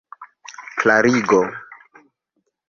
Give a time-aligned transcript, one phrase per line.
[0.79, 1.41] klarigo